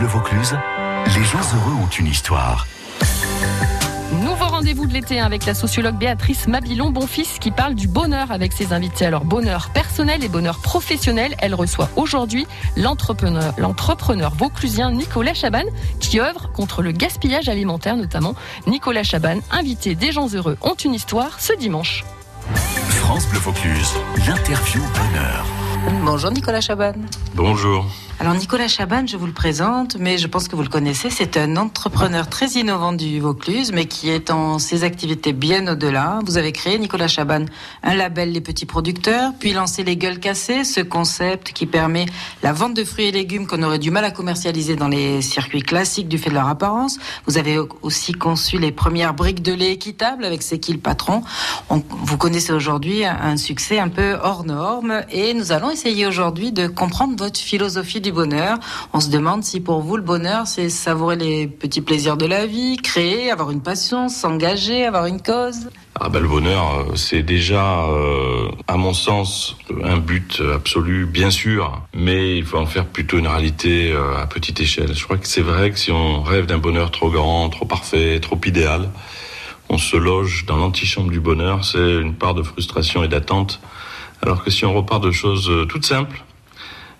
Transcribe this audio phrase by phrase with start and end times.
[0.00, 0.56] Bleu Vaucluse,
[1.14, 2.66] les gens heureux ont une histoire.
[4.22, 8.54] Nouveau rendez-vous de l'été avec la sociologue Béatrice Mabilon Bonfils qui parle du bonheur avec
[8.54, 9.04] ses invités.
[9.04, 12.46] Alors bonheur personnel et bonheur professionnel, elle reçoit aujourd'hui
[12.78, 15.64] l'entrepreneur, l'entrepreneur vauclusien Nicolas Chaban
[15.98, 18.34] qui œuvre contre le gaspillage alimentaire notamment.
[18.66, 22.06] Nicolas Chaban, invité des gens heureux ont une histoire ce dimanche.
[22.54, 23.92] France Bleu Vaucluse,
[24.26, 25.44] l'interview bonheur.
[26.02, 26.94] Bonjour Nicolas Chaban.
[27.34, 27.84] Bonjour.
[28.20, 31.38] Alors Nicolas Chaban, je vous le présente, mais je pense que vous le connaissez, c'est
[31.38, 36.18] un entrepreneur très innovant du Vaucluse, mais qui est en ses activités bien au-delà.
[36.26, 37.46] Vous avez créé, Nicolas Chaban,
[37.82, 42.04] un label Les Petits Producteurs, puis lancé Les Gueules Cassées, ce concept qui permet
[42.42, 45.62] la vente de fruits et légumes qu'on aurait du mal à commercialiser dans les circuits
[45.62, 46.98] classiques du fait de leur apparence.
[47.26, 51.22] Vous avez aussi conçu les premières briques de lait équitables avec C'est qui le patron
[51.70, 56.52] On, Vous connaissez aujourd'hui un succès un peu hors norme et nous allons essayer aujourd'hui
[56.52, 58.58] de comprendre votre philosophie du bonheur.
[58.92, 62.46] On se demande si pour vous le bonheur, c'est savourer les petits plaisirs de la
[62.46, 65.68] vie, créer, avoir une passion, s'engager, avoir une cause.
[66.02, 71.30] Ah bah, le bonheur, euh, c'est déjà, euh, à mon sens, un but absolu, bien
[71.30, 74.94] sûr, mais il faut en faire plutôt une réalité euh, à petite échelle.
[74.94, 78.18] Je crois que c'est vrai que si on rêve d'un bonheur trop grand, trop parfait,
[78.20, 78.88] trop idéal,
[79.68, 83.60] on se loge dans l'antichambre du bonheur, c'est une part de frustration et d'attente.
[84.22, 86.24] Alors que si on repart de choses toutes simples,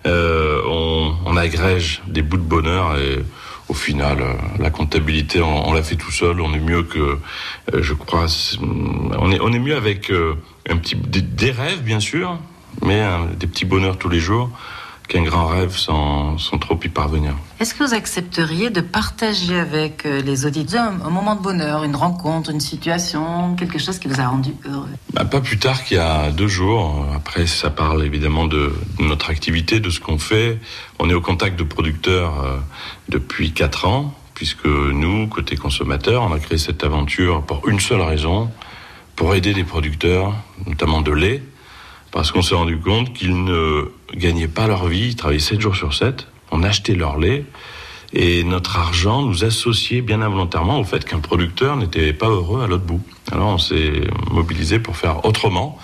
[0.05, 3.19] on, on, agrège des bouts de bonheur et
[3.71, 6.41] au final, euh, la comptabilité, on, la fait tout seul.
[6.41, 6.99] On est mieux que,
[7.73, 8.25] euh, je crois,
[8.61, 10.35] on est, on est mieux avec euh,
[10.69, 12.37] un petit des, des, rêves bien sûr,
[12.85, 13.01] mais
[13.39, 14.49] des petits bonheurs tous les jours
[15.11, 17.33] qu'un grand rêve sans, sans, trop y parvenir.
[17.59, 22.49] Est-ce que vous accepteriez de partager avec les auditeurs un, moment de bonheur, une rencontre,
[22.49, 24.87] une situation, quelque chose qui vous a rendu heureux?
[25.11, 27.05] Bah, Pas plus tard qu'il y a deux jours.
[27.13, 30.59] Après, ça parle évidemment de, de notre activité, de ce qu'on fait.
[30.97, 32.57] On est au contact de producteurs euh,
[33.09, 38.01] depuis quatre ans, puisque nous, côté consommateurs, on a créé cette aventure pour une seule
[38.01, 38.49] raison,
[39.17, 40.33] pour aider les producteurs,
[40.65, 41.43] notamment de lait,
[42.11, 45.75] parce qu'on s'est rendu compte qu'ils ne gagnaient pas leur vie, ils travaillaient 7 jours
[45.75, 47.45] sur 7, on achetait leur lait,
[48.13, 52.67] et notre argent nous associait bien involontairement au fait qu'un producteur n'était pas heureux à
[52.67, 53.01] l'autre bout.
[53.31, 55.77] Alors on s'est mobilisé pour faire autrement.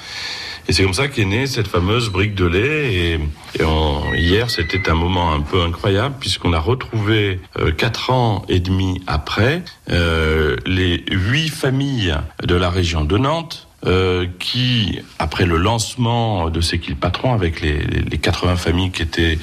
[0.70, 2.94] Et c'est comme ça qu'est née cette fameuse brique de lait.
[2.94, 3.20] Et,
[3.64, 8.60] on, hier, c'était un moment un peu incroyable puisqu'on a retrouvé euh, quatre ans et
[8.60, 15.58] demi après euh, les huit familles de la région de Nantes euh, qui, après le
[15.58, 19.38] lancement de C'est qui le patron, avec les, les 80 familles qui étaient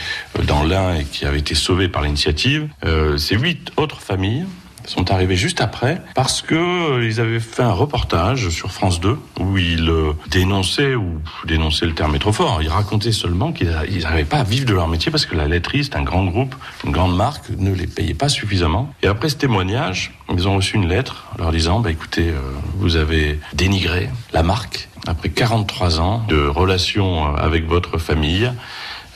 [0.44, 4.44] dans l'un et qui avaient été sauvées par l'initiative, euh, ces huit autres familles
[4.86, 9.18] sont arrivés juste après parce que euh, ils avaient fait un reportage sur France 2
[9.40, 12.62] où ils euh, dénonçaient ou dénonçaient le terme est trop fort.
[12.62, 15.84] Ils racontaient seulement qu'ils n'arrivaient pas à vivre de leur métier parce que la laiterie
[15.84, 18.92] c'est un grand groupe, une grande marque ne les payait pas suffisamment.
[19.02, 22.40] Et après ce témoignage, ils ont reçu une lettre leur disant bah écoutez, euh,
[22.76, 28.50] vous avez dénigré la marque après 43 ans de relations avec votre famille.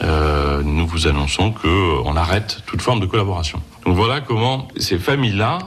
[0.00, 3.60] Nous vous annonçons que on arrête toute forme de collaboration.
[3.88, 5.60] Donc voilà comment ces familles-là,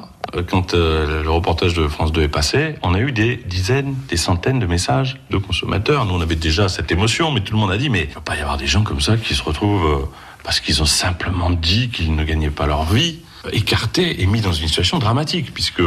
[0.48, 4.16] quand euh, le reportage de France 2 est passé, on a eu des dizaines, des
[4.16, 6.06] centaines de messages de consommateurs.
[6.06, 8.14] Nous, on avait déjà cette émotion, mais tout le monde a dit, mais il ne
[8.14, 10.06] va pas y avoir des gens comme ça qui se retrouvent euh,
[10.44, 13.22] parce qu'ils ont simplement dit qu'ils ne gagnaient pas leur vie
[13.54, 15.81] écartés et mis dans une situation dramatique, puisque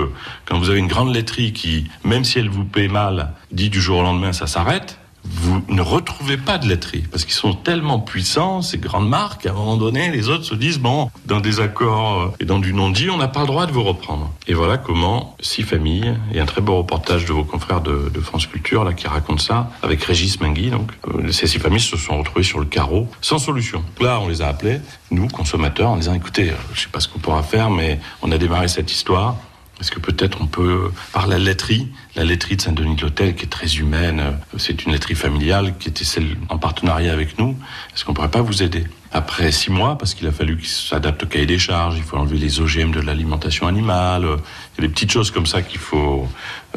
[0.45, 3.81] quand vous avez une grande laiterie qui, même si elle vous paie mal, dit du
[3.81, 7.99] jour au lendemain ça s'arrête, vous ne retrouvez pas de laiterie parce qu'ils sont tellement
[7.99, 11.61] puissants, ces grandes marques, à un moment donné, les autres se disent bon, dans des
[11.61, 14.33] accords et dans du non-dit, on n'a pas le droit de vous reprendre.
[14.47, 18.47] Et voilà comment six familles et un très beau reportage de vos confrères de, France
[18.47, 20.71] Culture là qui raconte ça avec Régis Mingui.
[20.71, 23.85] Donc euh, ces six familles se sont retrouvées sur le carreau sans solution.
[24.01, 24.81] Là, on les a appelés,
[25.11, 28.39] nous consommateurs, en disant écoutez, je sais pas ce qu'on pourra faire, mais on a
[28.39, 29.37] démarré cette histoire.
[29.81, 33.45] Est-ce que peut-être on peut, par la laiterie, la laiterie de Saint-Denis de l'Hôtel, qui
[33.45, 37.57] est très humaine, c'est une laiterie familiale qui était celle en partenariat avec nous,
[37.95, 38.85] est-ce qu'on pourrait pas vous aider?
[39.13, 42.17] Après six mois, parce qu'il a fallu qu'il s'adapte au cahier des charges, il faut
[42.17, 45.81] enlever les OGM de l'alimentation animale, il y a des petites choses comme ça qu'il
[45.81, 46.29] faut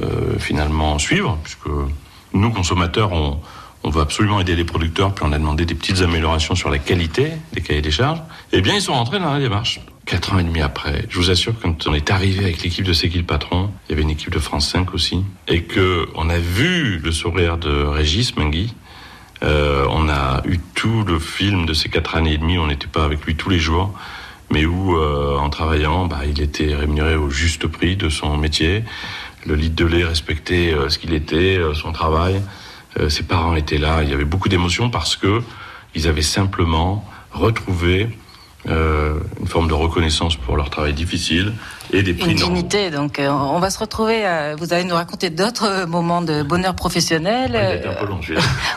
[0.02, 1.70] euh, finalement suivre, puisque
[2.34, 3.40] nous, consommateurs, on,
[3.84, 6.80] on veut absolument aider les producteurs, puis on a demandé des petites améliorations sur la
[6.80, 8.22] qualité des cahiers des charges,
[8.52, 9.80] eh bien, ils sont rentrés dans la démarche.
[10.07, 12.94] Quatre ans et demi après, je vous assure, quand on est arrivé avec l'équipe de
[12.94, 16.38] C'est patron, il y avait une équipe de France 5 aussi, et que on a
[16.38, 18.74] vu le sourire de Régis Mengui,
[19.44, 22.88] euh, on a eu tout le film de ces quatre années et demie, on n'était
[22.88, 23.94] pas avec lui tous les jours,
[24.50, 28.86] mais où, euh, en travaillant, bah, il était rémunéré au juste prix de son métier,
[29.45, 32.42] le litre de lait respectait euh, ce qu'il était, son travail,
[33.09, 35.42] ses parents étaient là, il y avait beaucoup d'émotions parce que
[35.95, 38.07] ils avaient simplement retrouvé
[38.69, 41.54] euh, une forme de reconnaissance pour leur travail difficile
[41.94, 42.90] et des prix Une dignité.
[42.92, 44.25] Donc, euh, on va se retrouver.
[44.25, 47.56] euh, vous allez nous raconter d'autres moments de bonheur professionnel.
[47.56, 48.19] Un peu long,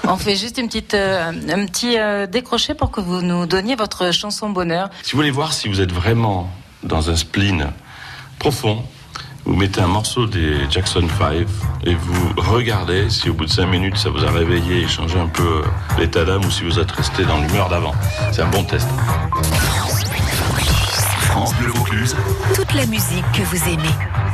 [0.06, 1.96] on fait juste une petite, euh, un petit
[2.31, 4.90] décroché pour que vous nous donniez votre chanson bonheur.
[5.02, 6.50] Si vous voulez voir si vous êtes vraiment
[6.82, 7.69] dans un spleen
[8.38, 8.82] profond,
[9.44, 11.46] vous mettez un morceau des Jackson 5
[11.84, 15.19] et vous regardez si au bout de 5 minutes ça vous a réveillé et changé
[15.19, 15.62] un peu
[15.98, 17.94] l'état d'âme ou si vous êtes resté dans l'humeur d'avant.
[18.32, 18.87] C'est un bon test.
[21.30, 22.16] France Bleu Vaucluse.
[22.54, 24.29] Toute la musique que vous aimez.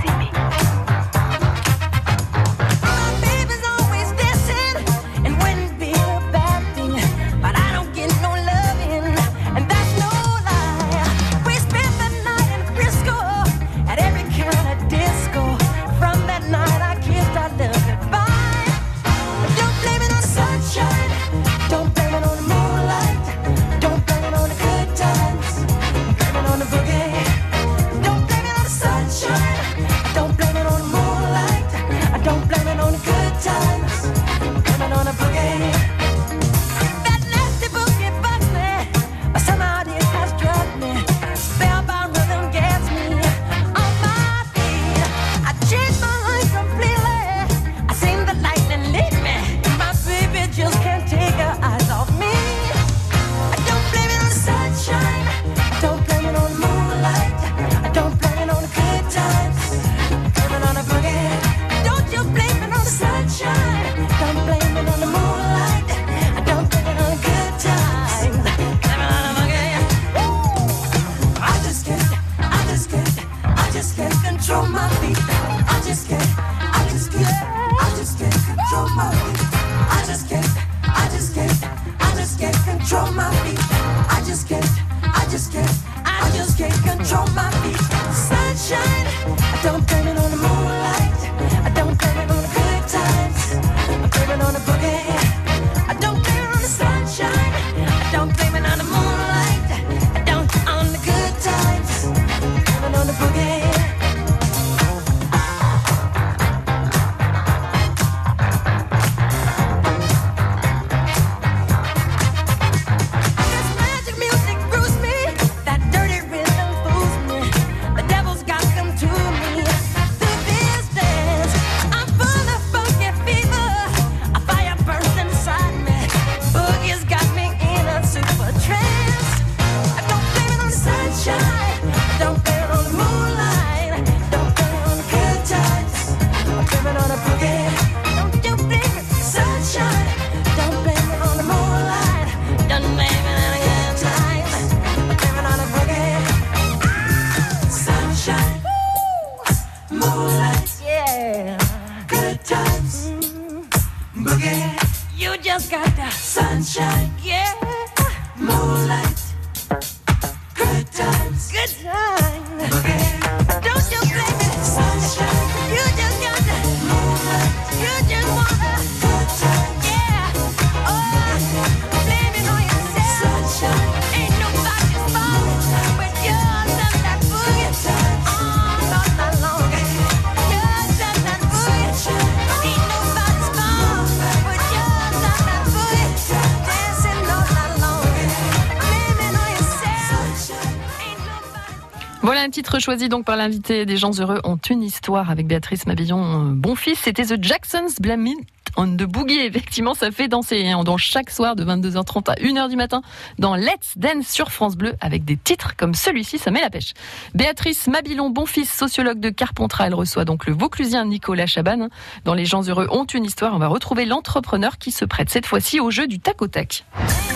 [192.46, 196.22] Un titre choisi donc par l'invité des gens heureux ont une histoire avec Béatrice Mabillon
[196.22, 196.94] euh, Bonfils.
[196.94, 198.38] C'était The Jacksons Blame It
[198.76, 199.40] on the Boogie.
[199.40, 203.02] Effectivement, ça fait danser hein, dans chaque soir de 22h30 à 1h du matin
[203.40, 206.92] dans Let's Dance sur France Bleu avec des titres comme celui-ci, ça met la pêche.
[207.34, 211.88] Béatrice Mabillon Bonfils, sociologue de Carpentras, elle reçoit donc le Vauclusien Nicolas Chaban.
[212.24, 215.46] Dans Les gens heureux ont une histoire, on va retrouver l'entrepreneur qui se prête cette
[215.46, 216.84] fois-ci au jeu du tac au tac.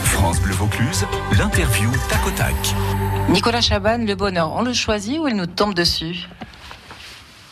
[0.05, 1.05] France Bleu Vaucluse,
[1.37, 2.55] l'interview tac au tac.
[3.29, 6.29] Nicolas Chaban, le bonheur, on le choisit ou il nous tombe dessus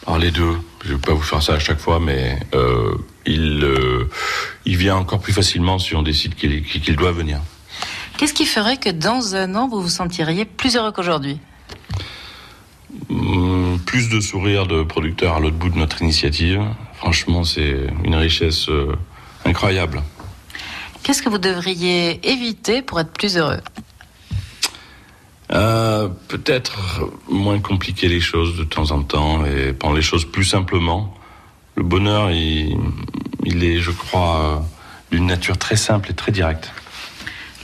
[0.06, 2.96] Alors les deux, je vais pas vous faire ça à chaque fois, mais euh,
[3.26, 4.08] il, euh,
[4.64, 7.40] il vient encore plus facilement si on décide qu'il doit venir.
[8.16, 11.38] Qu'est-ce qui ferait que dans un an, vous vous sentiriez plus heureux qu'aujourd'hui
[13.10, 16.62] Hum, plus de sourires de producteurs à l'autre bout de notre initiative.
[16.94, 18.96] Franchement, c'est une richesse euh,
[19.44, 20.02] incroyable.
[21.02, 23.60] Qu'est-ce que vous devriez éviter pour être plus heureux
[25.52, 26.78] Euh, Peut-être
[27.28, 31.14] moins compliquer les choses de temps en temps et prendre les choses plus simplement.
[31.76, 32.76] Le bonheur, il,
[33.44, 34.56] il est, je crois, euh,
[35.10, 36.70] d'une nature très simple et très directe.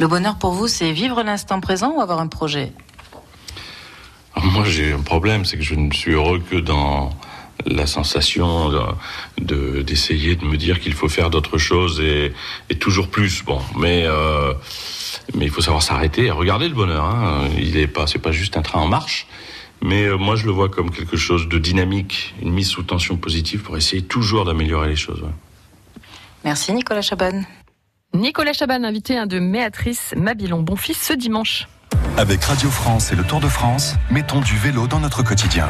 [0.01, 2.73] Le bonheur pour vous, c'est vivre l'instant présent ou avoir un projet?
[4.43, 7.11] Moi j'ai un problème, c'est que je ne suis heureux que dans
[7.67, 8.81] la sensation de-
[9.39, 12.33] de d'essayer de, me dire qu'il faut faire d'autres choses et,
[12.69, 13.45] et toujours plus.
[13.45, 14.53] Bon, mais euh,
[15.35, 17.05] mais il faut savoir s'arrêter et regarder le bonheur.
[17.05, 17.49] Hein.
[17.59, 19.27] Il est pas, c'est pas juste un train en marche.
[19.83, 23.17] Mais euh, moi, je le vois comme quelque chose de dynamique, une mise sous tension
[23.17, 25.23] positive pour essayer toujours d'améliorer les choses.
[25.23, 25.29] ouais.
[26.45, 27.43] Merci Nicolas Chaban.
[28.13, 31.67] Nicolas Chaban, invité de Béatrice Mabilon Bonfils ce dimanche.
[32.17, 35.69] Avec Radio France et le Tour de France, mettons du vélo dans notre quotidien.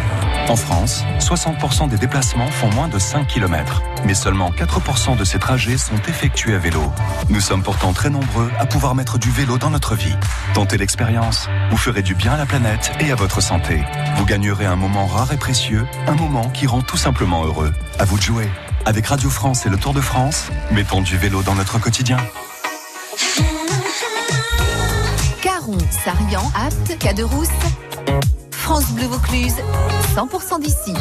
[0.48, 5.38] En France, 60% des déplacements font moins de 5 km, mais seulement 4% de ces
[5.38, 6.82] trajets sont effectués à vélo.
[7.30, 10.14] Nous sommes pourtant très nombreux à pouvoir mettre du vélo dans notre vie.
[10.52, 13.82] Tentez l'expérience, vous ferez du bien à la planète et à votre santé.
[14.16, 17.72] Vous gagnerez un moment rare et précieux, un moment qui rend tout simplement heureux.
[17.98, 18.50] À vous de jouer.
[18.84, 22.18] Avec Radio France et le Tour de France, mettons du vélo dans notre quotidien.
[25.90, 27.48] Sarian, Apt, Caderousse.
[28.50, 29.54] France Bleu Vaucluse,
[30.14, 30.92] 100% d'ici.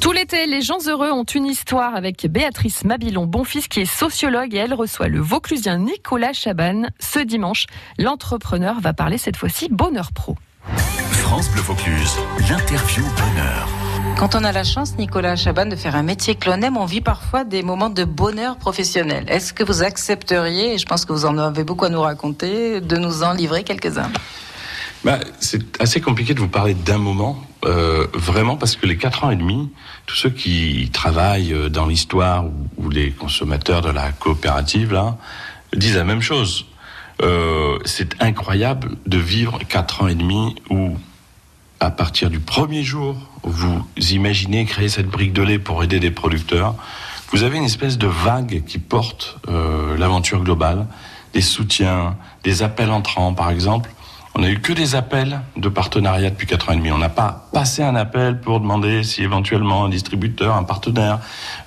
[0.00, 4.54] Tout l'été, les gens heureux ont une histoire avec Béatrice Mabilon Bonfils qui est sociologue
[4.54, 7.66] et elle reçoit le Vauclusien Nicolas Chaban ce dimanche.
[7.98, 10.36] L'entrepreneur va parler cette fois-ci bonheur pro.
[11.10, 12.16] France Bleu Vaucluse,
[12.48, 13.77] l'interview bonheur.
[14.18, 17.44] Quand on a la chance, Nicolas Chaban, de faire un métier que on vit parfois
[17.44, 19.24] des moments de bonheur professionnel.
[19.28, 22.80] Est-ce que vous accepteriez, et je pense que vous en avez beaucoup à nous raconter,
[22.80, 24.10] de nous en livrer quelques-uns?
[25.04, 29.22] Bah, c'est assez compliqué de vous parler d'un moment, euh, vraiment, parce que les quatre
[29.22, 29.70] ans et demi,
[30.06, 32.44] tous ceux qui travaillent euh, dans l'histoire
[32.76, 35.16] ou, les consommateurs de la coopérative là
[35.76, 36.66] disent la même chose.
[37.22, 40.96] Euh, c'est incroyable de vivre quatre ans et demi où,
[41.80, 46.10] à partir du premier jour, vous imaginez créer cette brique de lait pour aider des
[46.10, 46.74] producteurs.
[47.30, 50.86] Vous avez une espèce de vague qui porte euh, l'aventure globale,
[51.34, 53.90] des soutiens, des appels entrants, par exemple.
[54.34, 56.92] On n'a eu que des appels de partenariat depuis 4 ans et demi.
[56.92, 61.20] On n'a pas passé un appel pour demander si éventuellement un distributeur, un partenaire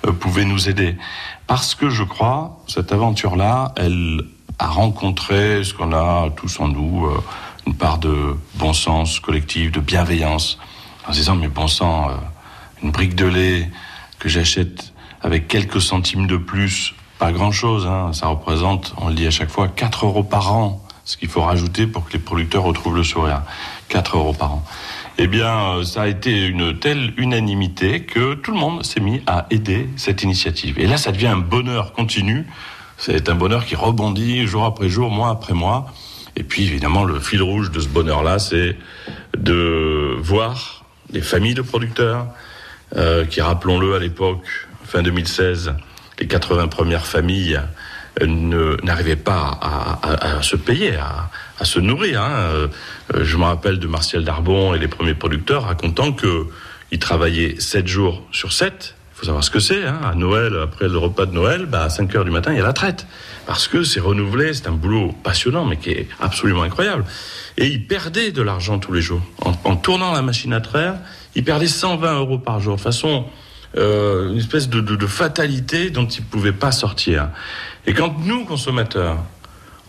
[0.06, 0.96] euh, pouvait nous aider.
[1.46, 4.22] Parce que je crois, cette aventure-là, elle
[4.58, 7.22] a rencontré ce qu'on a tous en nous, euh,
[7.66, 10.58] une part de bon sens collectif, de bienveillance,
[11.06, 12.14] en se disant, mais bon sang, euh,
[12.82, 13.70] une brique de lait
[14.18, 14.92] que j'achète
[15.22, 19.50] avec quelques centimes de plus, pas grand-chose, hein, ça représente, on le dit à chaque
[19.50, 23.04] fois, 4 euros par an, ce qu'il faut rajouter pour que les producteurs retrouvent le
[23.04, 23.42] sourire.
[23.88, 24.64] 4 euros par an.
[25.18, 29.20] Eh bien, euh, ça a été une telle unanimité que tout le monde s'est mis
[29.26, 30.78] à aider cette initiative.
[30.78, 32.46] Et là, ça devient un bonheur continu.
[32.96, 35.92] C'est un bonheur qui rebondit jour après jour, mois après mois.
[36.36, 38.76] Et puis, évidemment, le fil rouge de ce bonheur-là, c'est
[39.36, 42.26] de voir les familles de producteurs,
[42.96, 44.42] euh, qui, rappelons-le, à l'époque,
[44.84, 45.74] fin 2016,
[46.18, 47.60] les 80 premières familles
[48.22, 52.22] euh, n'arrivaient pas à, se payer, à, se nourrir.
[52.22, 52.32] hein.
[52.32, 52.68] Euh,
[53.22, 56.46] Je me rappelle de Martial Darbon et les premiers producteurs racontant que
[56.90, 58.94] ils travaillaient 7 jours sur 7.
[59.14, 59.84] Il faut savoir ce que c'est.
[59.86, 60.00] Hein.
[60.04, 62.60] À Noël, après le repas de Noël, bah, à 5 heures du matin, il y
[62.60, 63.06] a la traite.
[63.46, 67.04] Parce que c'est renouvelé, c'est un boulot passionnant, mais qui est absolument incroyable.
[67.56, 69.20] Et ils perdaient de l'argent tous les jours.
[69.64, 70.94] En, tournant la machine à traire,
[71.34, 72.76] ils perdaient 120 euros par jour.
[72.76, 73.26] De façon,
[73.76, 77.28] euh, une espèce de, fatalité dont ils ne pouvaient pas sortir.
[77.86, 79.18] Et quand nous, consommateurs,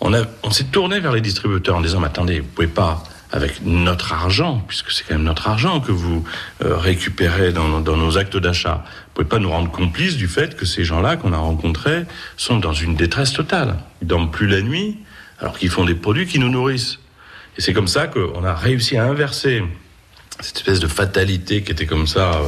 [0.01, 0.11] on,
[0.43, 3.03] on s'est tourné vers les distributeurs en disant, mais attendez, vous pouvez pas,
[3.33, 6.23] avec notre argent, puisque c'est quand même notre argent que vous
[6.63, 10.55] euh, récupérez dans, dans nos actes d'achat, vous pouvez pas nous rendre complices du fait
[10.55, 12.05] que ces gens-là qu'on a rencontrés
[12.37, 13.77] sont dans une détresse totale.
[14.03, 14.99] Ils dorment plus la nuit,
[15.39, 16.99] alors qu'ils font des produits qui nous nourrissent.
[17.57, 19.63] Et c'est comme ça qu'on a réussi à inverser
[20.39, 22.47] cette espèce de fatalité qui était comme ça, euh,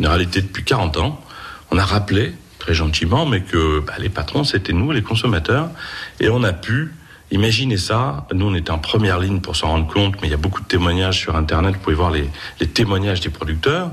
[0.00, 1.24] une réalité depuis 40 ans.
[1.70, 5.70] On a rappelé, très gentiment, mais que bah, les patrons, c'était nous, les consommateurs,
[6.18, 6.92] et on a pu
[7.30, 8.26] imaginer ça.
[8.32, 10.60] Nous, on était en première ligne pour s'en rendre compte, mais il y a beaucoup
[10.60, 12.28] de témoignages sur Internet, vous pouvez voir les,
[12.68, 13.90] témoignages des producteurs.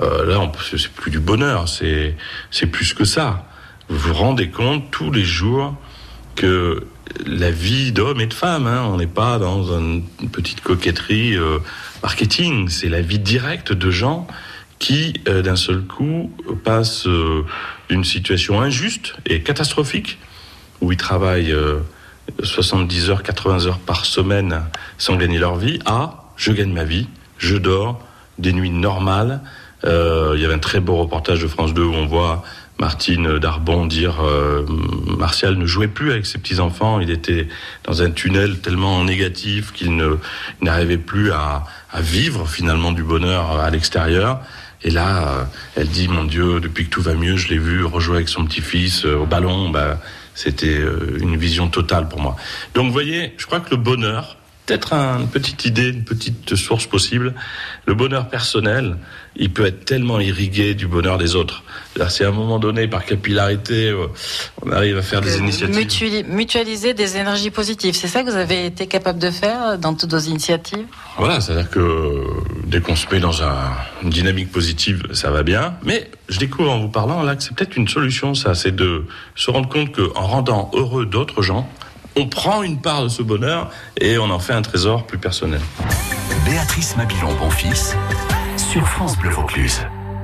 [0.00, 3.46] Euh, là, c'est plus du bonheur, c'est plus que ça.
[3.88, 5.74] Vous vous rendez compte tous les jours
[6.36, 6.86] que
[7.26, 11.58] la vie d'homme et de femme, hein, on n'est pas dans une petite coquetterie euh,
[12.02, 14.26] marketing, c'est la vie directe de gens
[14.78, 16.32] qui, euh, d'un seul coup,
[16.64, 17.44] passent euh,
[17.88, 20.18] d'une situation injuste et catastrophique,
[20.80, 21.78] où ils travaillent euh,
[22.42, 24.62] 70 heures, 80 heures par semaine
[24.98, 27.08] sans gagner leur vie, à je gagne ma vie,
[27.38, 28.00] je dors,
[28.38, 29.40] des nuits normales.
[29.84, 32.42] Euh, il y avait un très beau reportage de France 2 où on voit
[32.78, 34.64] Martine Darbon dire euh,
[35.18, 37.48] Martial ne jouait plus avec ses petits enfants, il était
[37.84, 40.00] dans un tunnel tellement négatif qu'il
[40.62, 41.64] n'arrivait plus à,
[42.00, 44.40] vivre finalement du bonheur à l'extérieur.
[44.82, 45.44] Et là, euh,
[45.74, 48.44] elle dit mon Dieu, depuis que tout va mieux, je l'ai vu rejouer avec son
[48.44, 49.70] petit-fils au ballon.
[49.70, 49.98] Bah,
[50.38, 52.36] C'était euh, une vision totale pour moi.
[52.72, 54.36] Donc, vous voyez, je crois que le bonheur,
[54.68, 57.34] peut-être un- une petite idée, une petite source possible.
[57.86, 58.96] Le bonheur personnel,
[59.36, 61.62] il peut être tellement irrigué du bonheur des autres.
[62.10, 64.06] Si à un moment donné, par capillarité, euh,
[64.62, 65.74] on arrive à faire des initiatives.
[65.76, 69.94] mutuali- mutualiser des énergies positives, c'est ça que vous avez été capable de faire dans
[69.94, 70.84] toutes vos initiatives?
[71.16, 72.24] Voilà, c'est-à-dire que
[72.66, 73.72] dès qu'on se met dans un-
[74.02, 75.74] une dynamique positive, ça va bien.
[75.82, 79.06] Mais je découvre en vous parlant là que c'est peut-être une solution, ça, c'est de
[79.34, 81.68] se rendre compte qu'en rendant heureux d'autres gens,
[82.18, 83.70] on prend une part de ce bonheur
[84.00, 85.60] et on en fait un trésor plus personnel.
[86.44, 87.96] Béatrice Mabilon, bon fils,
[88.56, 89.80] sur France Bleu Vaucluse.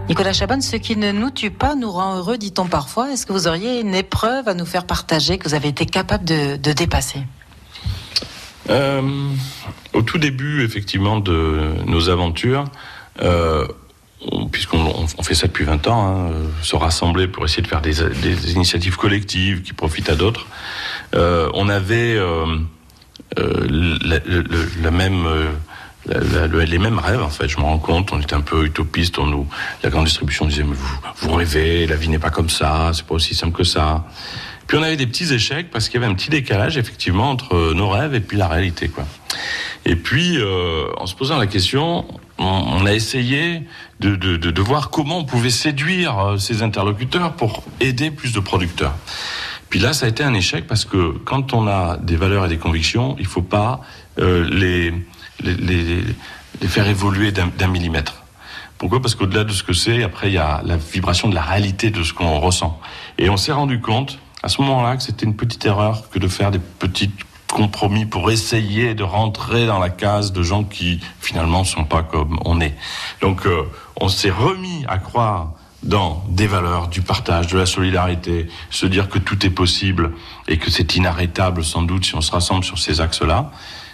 [0.09, 3.11] Nicolas Chaban, ce qui ne nous tue pas nous rend heureux, dit-on parfois.
[3.13, 6.25] Est-ce que vous auriez une épreuve à nous faire partager que vous avez été capable
[6.25, 7.21] de, de dépasser?
[8.71, 9.01] Euh,
[9.93, 12.65] au tout début, effectivement, de nos aventures,
[13.23, 13.67] euh,
[14.31, 17.63] on- puisqu'on on- on fait ça depuis 20 ans, hein, euh, se rassembler pour essayer
[17.63, 20.84] de faire des, des initiatives collectives qui profitent à d'autres, euh,
[21.15, 22.47] on avait euh,
[23.39, 24.19] euh, euh, la-
[26.47, 29.19] le- les mêmes rêves en fait, je me rends compte, on était un peu utopiste,
[29.19, 29.47] on nous,
[29.83, 33.07] la grande distribution disait mais vous, vous rêvez, la vie n'est pas comme ça, c'est
[33.07, 34.05] pas aussi simple que ça.
[34.67, 37.55] Puis on avait des petits échecs parce qu'il y avait un petit décalage effectivement entre
[37.55, 39.05] euh, nos rêves et puis la réalité quoi.
[39.85, 42.07] Et puis euh, en se posant la question,
[42.39, 43.63] on, on a essayé
[44.01, 48.95] de, de, voir comment on pouvait séduire euh, ces interlocuteurs pour aider plus de producteurs.
[49.75, 52.49] Puis là, ça a été un échec parce que quand on a des valeurs et
[52.49, 53.81] des convictions, il faut pas
[54.21, 54.95] euh, les,
[55.43, 58.23] les, faire évoluer d'un millimètre.
[58.79, 59.03] Pourquoi?
[59.03, 61.91] Parce qu'au-delà de ce que c'est, après, il y a la vibration de la réalité
[61.91, 62.81] de ce qu'on ressent.
[63.19, 66.29] Et on s'est rendu compte, à ce moment-là, que c'était une petite erreur que de
[66.29, 67.11] faire des petits
[67.53, 72.39] compromis pour essayer de rentrer dans la case de gens qui, finalement, sont pas comme
[72.45, 72.77] on est.
[73.23, 73.65] Donc, euh,
[74.01, 75.55] on s'est remis à croire
[75.85, 80.13] dans des valeurs, du partage, de la solidarité, se dire que tout est possible
[80.49, 83.51] et que c'est inarrêtable sans doute si on se rassemble sur ces axes-là.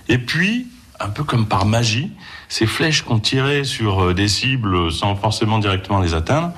[0.09, 0.68] Et puis,
[1.00, 2.12] un peu comme par magie,
[2.49, 6.52] ces flèches qu'on tirait sur euh, des cibles sans forcément directement les atteindre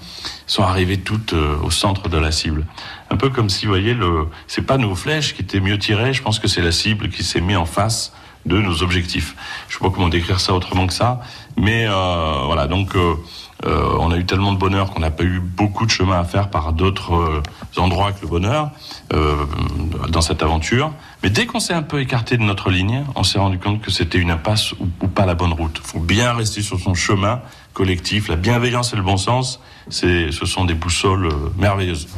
[0.47, 2.67] sont arrivées toutes euh, au centre de la cible.
[3.11, 6.13] Un peu comme si, vous voyez, le, c'est pas nos flèches qui étaient mieux tirées,
[6.13, 8.13] je pense que c'est la cible qui s'est mise en face
[8.47, 9.37] de nos objectifs.
[9.69, 11.21] Je sais pas comment décrire ça autrement que ça,
[11.57, 12.67] mais euh, voilà.
[12.67, 13.15] Donc, euh,
[13.65, 16.25] euh, on a eu tellement de bonheur qu'on n'a pas eu beaucoup de chemin à
[16.25, 17.43] faire par d'autres euh,
[17.77, 18.71] endroits que le bonheur
[19.13, 19.37] euh,
[20.09, 20.93] dans cette aventure.
[21.23, 23.91] Mais dès qu'on s'est un peu écarté de notre ligne, on s'est rendu compte que
[23.91, 25.81] c'était une impasse ou, ou pas la bonne route.
[25.85, 27.41] Il faut bien rester sur son chemin
[27.73, 28.29] collectif.
[28.29, 32.09] La bienveillance et le bon sens, ce sont des boussoles merveilleuses.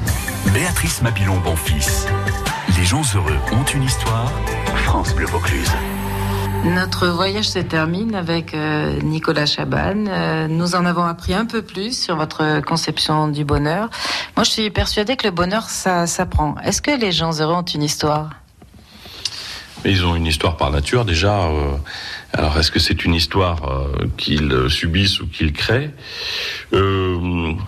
[0.53, 2.07] Béatrice Mabilon, bon fils.
[2.79, 4.33] Les gens heureux ont une histoire.
[4.85, 5.71] France Bleu Vaucluse.
[6.65, 10.07] Notre voyage se termine avec euh, Nicolas Chaban.
[10.09, 13.91] Euh, nous en avons appris un peu plus sur votre conception du bonheur.
[14.37, 16.55] Moi, je suis persuadée que le bonheur, ça s'apprend.
[16.65, 18.31] Est-ce que les gens heureux ont une histoire?
[19.85, 21.43] Ils ont une histoire par nature déjà.
[21.43, 21.77] euh,
[22.37, 25.91] alors est-ce que c'est une histoire euh, qu'ils euh, subissent ou qu'ils créent
[26.73, 27.17] euh,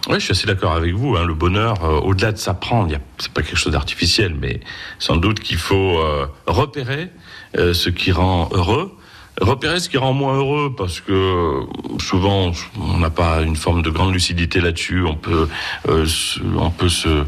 [0.08, 1.16] Oui, je suis assez d'accord avec vous.
[1.16, 4.60] Hein, le bonheur, euh, au-delà de s'apprendre, c'est pas quelque chose d'artificiel, mais
[4.98, 7.10] sans doute qu'il faut euh, repérer
[7.54, 8.92] ce qui rend heureux.
[9.40, 11.60] Repérer ce qui rend moins heureux parce que
[11.98, 15.04] souvent on n'a pas une forme de grande lucidité là-dessus.
[15.04, 15.48] On peut,
[15.86, 17.24] on peut se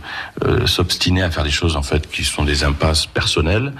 [0.64, 3.74] s'obstiner à faire des choses en fait qui sont des impasses personnelles.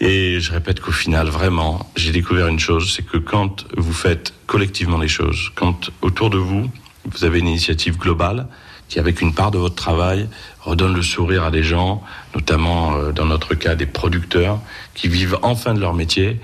[0.00, 4.32] Et je répète qu'au final, vraiment, j'ai découvert une chose, c'est que quand vous faites
[4.46, 6.70] collectivement les choses, quand autour de vous,
[7.04, 8.46] vous avez une initiative globale
[8.88, 10.26] qui, avec une part de votre travail,
[10.60, 12.02] redonne le sourire à des gens,
[12.34, 14.58] notamment euh, dans notre cas des producteurs,
[14.94, 16.40] qui vivent enfin de leur métier,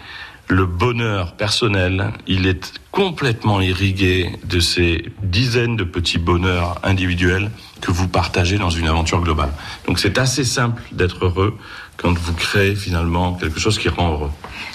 [0.48, 7.90] le bonheur personnel, il est complètement irrigué de ces dizaines de petits bonheurs individuels que
[7.90, 9.52] vous partagez dans une aventure globale.
[9.88, 11.58] Donc c'est assez simple d'être heureux
[11.96, 14.30] quand vous créez finalement quelque chose qui rend heureux.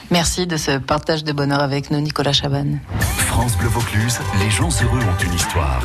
[0.10, 2.78] Merci de ce partage de bonheur avec nous, Nicolas Chaban.
[3.00, 5.82] France Bleu Vaucluse, les gens heureux ont une histoire.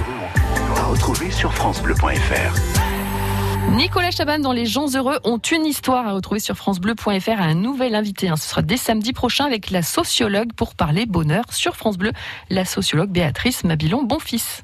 [0.76, 2.54] À retrouver sur FranceBleu.fr.
[3.72, 7.54] Nicolas Chaban dans Les gens heureux ont une histoire à retrouver sur francebleu.fr à un
[7.54, 8.28] nouvel invité.
[8.28, 8.36] hein.
[8.36, 12.12] Ce sera dès samedi prochain avec la sociologue pour parler bonheur sur France Bleu,
[12.48, 14.62] la sociologue Béatrice Mabilon Bonfils.